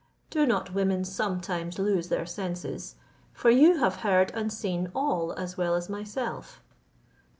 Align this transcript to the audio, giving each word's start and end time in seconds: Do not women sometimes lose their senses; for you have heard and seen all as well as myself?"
Do 0.31 0.47
not 0.47 0.73
women 0.73 1.05
sometimes 1.05 1.77
lose 1.77 2.07
their 2.09 2.25
senses; 2.25 2.95
for 3.33 3.51
you 3.51 3.77
have 3.77 3.97
heard 3.97 4.31
and 4.33 4.51
seen 4.51 4.89
all 4.95 5.31
as 5.33 5.57
well 5.57 5.75
as 5.75 5.89
myself?" 5.89 6.59